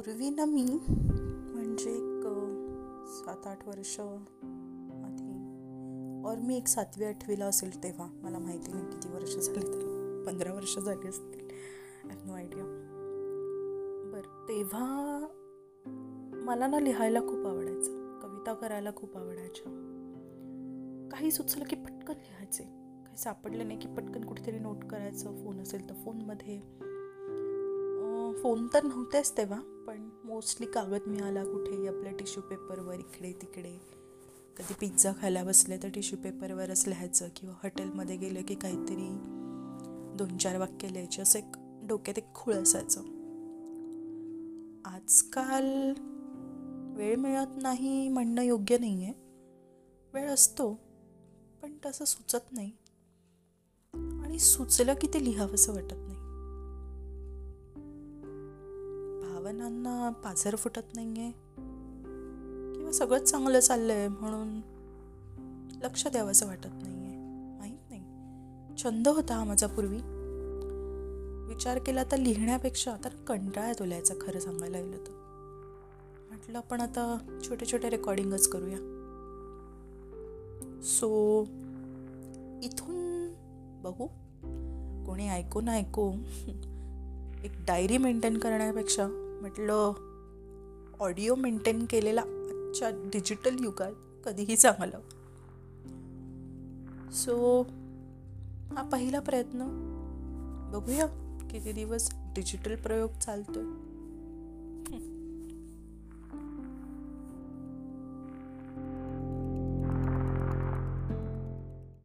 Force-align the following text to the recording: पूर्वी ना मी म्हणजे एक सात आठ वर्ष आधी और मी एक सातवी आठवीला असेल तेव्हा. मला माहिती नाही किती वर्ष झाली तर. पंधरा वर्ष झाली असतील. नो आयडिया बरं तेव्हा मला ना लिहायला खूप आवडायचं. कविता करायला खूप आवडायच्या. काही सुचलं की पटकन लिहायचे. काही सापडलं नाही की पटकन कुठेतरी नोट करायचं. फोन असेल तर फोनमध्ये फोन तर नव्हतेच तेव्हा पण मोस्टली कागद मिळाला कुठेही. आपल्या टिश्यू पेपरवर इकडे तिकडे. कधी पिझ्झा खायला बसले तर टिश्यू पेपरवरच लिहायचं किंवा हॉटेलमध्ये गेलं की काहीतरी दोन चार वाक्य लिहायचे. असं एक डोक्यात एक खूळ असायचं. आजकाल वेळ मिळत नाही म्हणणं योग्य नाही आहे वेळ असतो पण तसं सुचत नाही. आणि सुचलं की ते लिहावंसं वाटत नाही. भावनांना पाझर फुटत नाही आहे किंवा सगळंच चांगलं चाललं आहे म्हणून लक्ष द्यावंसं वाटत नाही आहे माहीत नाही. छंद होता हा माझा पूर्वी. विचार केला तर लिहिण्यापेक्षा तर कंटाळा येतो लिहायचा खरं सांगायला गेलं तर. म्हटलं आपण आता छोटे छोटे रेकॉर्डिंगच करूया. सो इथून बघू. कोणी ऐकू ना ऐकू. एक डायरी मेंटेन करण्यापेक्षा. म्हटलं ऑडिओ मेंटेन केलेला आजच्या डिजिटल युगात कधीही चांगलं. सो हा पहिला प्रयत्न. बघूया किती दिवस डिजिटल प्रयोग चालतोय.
पूर्वी 0.00 0.30
ना 0.30 0.44
मी 0.44 0.78
म्हणजे 1.54 1.90
एक 1.90 2.26
सात 3.06 3.46
आठ 3.46 3.68
वर्ष 3.68 4.00
आधी 4.00 5.32
और 6.24 6.38
मी 6.38 6.56
एक 6.56 6.68
सातवी 6.68 7.04
आठवीला 7.04 7.46
असेल 7.46 7.84
तेव्हा. 7.84 8.06
मला 8.22 8.38
माहिती 8.38 8.72
नाही 8.72 8.86
किती 8.86 9.08
वर्ष 9.08 9.36
झाली 9.36 9.60
तर. 9.60 10.22
पंधरा 10.26 10.52
वर्ष 10.52 10.78
झाली 10.78 11.08
असतील. 11.08 11.48
नो 12.26 12.32
आयडिया 12.32 12.64
बरं 14.12 14.48
तेव्हा 14.48 15.26
मला 16.44 16.66
ना 16.66 16.80
लिहायला 16.80 17.20
खूप 17.20 17.46
आवडायचं. 17.46 18.20
कविता 18.20 18.54
करायला 18.54 18.90
खूप 18.96 19.16
आवडायच्या. 19.16 19.72
काही 21.12 21.30
सुचलं 21.30 21.64
की 21.64 21.76
पटकन 21.76 22.14
लिहायचे. 22.14 22.62
काही 23.06 23.16
सापडलं 23.16 23.66
नाही 23.66 23.78
की 23.78 23.88
पटकन 23.88 24.24
कुठेतरी 24.24 24.58
नोट 24.58 24.84
करायचं. 24.84 25.44
फोन 25.44 25.60
असेल 25.60 25.88
तर 25.88 25.94
फोनमध्ये 25.94 26.80
फोन 28.32 28.66
तर 28.74 28.82
नव्हतेच 28.82 29.36
तेव्हा 29.36 29.84
पण 29.86 30.08
मोस्टली 30.24 30.66
कागद 30.66 31.00
मिळाला 31.06 31.44
कुठेही. 31.44 31.86
आपल्या 31.86 32.12
टिश्यू 32.12 32.42
पेपरवर 32.42 32.94
इकडे 32.94 33.32
तिकडे. 33.32 33.80
कधी 34.56 34.74
पिझ्झा 34.80 35.12
खायला 35.20 35.44
बसले 35.44 35.76
तर 35.76 35.88
टिश्यू 35.88 36.18
पेपरवरच 36.18 36.88
लिहायचं 36.88 37.28
किंवा 37.36 37.54
हॉटेलमध्ये 37.62 38.16
गेलं 38.16 38.42
की 38.42 38.54
काहीतरी 38.54 39.08
दोन 40.16 40.36
चार 40.36 40.58
वाक्य 40.58 40.88
लिहायचे. 40.88 41.22
असं 41.22 41.38
एक 41.38 41.56
डोक्यात 41.86 42.18
एक 42.18 42.34
खूळ 42.34 42.54
असायचं. 42.54 43.00
आजकाल 44.84 45.92
वेळ 46.96 47.16
मिळत 47.16 47.62
नाही 47.62 48.08
म्हणणं 48.08 48.42
योग्य 48.42 48.78
नाही 48.78 49.04
आहे 49.04 49.12
वेळ 50.14 50.28
असतो 50.28 50.80
पण 51.62 51.76
तसं 51.86 52.04
सुचत 52.04 52.52
नाही. 52.52 52.70
आणि 53.94 54.38
सुचलं 54.38 54.94
की 54.94 55.06
ते 55.14 55.24
लिहावंसं 55.24 55.72
वाटत 55.72 55.94
नाही. 55.94 56.09
भावनांना 59.40 60.10
पाझर 60.10 60.56
फुटत 60.56 60.94
नाही 60.94 61.18
आहे 61.18 61.30
किंवा 62.74 62.92
सगळंच 62.92 63.22
चांगलं 63.22 63.60
चाललं 63.60 63.92
आहे 63.92 64.08
म्हणून 64.08 64.60
लक्ष 65.82 66.06
द्यावंसं 66.06 66.46
वाटत 66.46 66.66
नाही 66.66 67.04
आहे 67.04 67.16
माहीत 67.58 67.78
नाही. 67.90 68.02
छंद 68.82 69.08
होता 69.08 69.34
हा 69.34 69.44
माझा 69.44 69.66
पूर्वी. 69.66 69.98
विचार 71.54 71.78
केला 71.78 72.04
तर 72.04 72.16
लिहिण्यापेक्षा 72.16 72.96
तर 73.04 73.08
कंटाळा 73.08 73.68
येतो 73.68 73.84
लिहायचा 73.84 74.14
खरं 74.20 74.40
सांगायला 74.40 74.80
गेलं 74.80 74.96
तर. 74.96 75.12
म्हटलं 76.30 76.58
आपण 76.58 76.80
आता 76.80 77.18
छोटे 77.48 77.66
छोटे 77.66 77.88
रेकॉर्डिंगच 77.88 78.48
करूया. 78.48 78.78
सो 80.82 81.42
इथून 82.62 83.34
बघू. 83.82 84.06
कोणी 85.06 85.28
ऐकू 85.28 85.60
ना 85.60 85.72
ऐकू. 85.72 86.12
एक 87.44 87.52
डायरी 87.66 87.98
मेंटेन 87.98 88.38
करण्यापेक्षा. 88.38 89.26
म्हटलं 89.40 89.92
ऑडिओ 91.00 91.34
मेंटेन 91.34 91.86
केलेला 91.90 92.20
आजच्या 92.20 92.90
डिजिटल 92.90 93.64
युगात 93.64 93.92
कधीही 94.24 94.56
चांगलं. 94.56 95.00
सो 97.12 97.62
हा 98.76 98.88
पहिला 98.92 99.20
प्रयत्न. 99.20 99.86
बघूया 100.72 101.06
किती 101.50 101.72
दिवस 101.72 102.10
डिजिटल 102.12 102.76
प्रयोग 102.76 103.10
चालतोय. 103.22 103.89